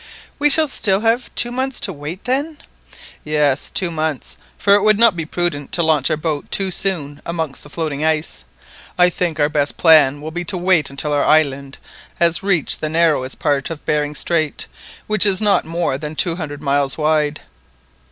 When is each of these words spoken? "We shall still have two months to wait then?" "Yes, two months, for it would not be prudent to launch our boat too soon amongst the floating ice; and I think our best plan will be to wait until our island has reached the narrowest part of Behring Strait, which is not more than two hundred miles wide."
"We 0.39 0.49
shall 0.49 0.67
still 0.67 1.01
have 1.01 1.29
two 1.35 1.51
months 1.51 1.79
to 1.81 1.93
wait 1.93 2.23
then?" 2.23 2.57
"Yes, 3.23 3.69
two 3.69 3.91
months, 3.91 4.35
for 4.57 4.73
it 4.73 4.81
would 4.81 4.97
not 4.97 5.15
be 5.15 5.27
prudent 5.27 5.71
to 5.73 5.83
launch 5.83 6.09
our 6.09 6.17
boat 6.17 6.49
too 6.49 6.71
soon 6.71 7.21
amongst 7.23 7.61
the 7.61 7.69
floating 7.69 8.03
ice; 8.03 8.43
and 8.97 9.05
I 9.05 9.11
think 9.11 9.39
our 9.39 9.47
best 9.47 9.77
plan 9.77 10.19
will 10.19 10.31
be 10.31 10.43
to 10.45 10.57
wait 10.57 10.89
until 10.89 11.13
our 11.13 11.23
island 11.23 11.77
has 12.15 12.41
reached 12.41 12.81
the 12.81 12.89
narrowest 12.89 13.37
part 13.37 13.69
of 13.69 13.85
Behring 13.85 14.15
Strait, 14.15 14.65
which 15.05 15.27
is 15.27 15.39
not 15.39 15.65
more 15.65 15.99
than 15.99 16.15
two 16.15 16.35
hundred 16.35 16.63
miles 16.63 16.97
wide." 16.97 17.41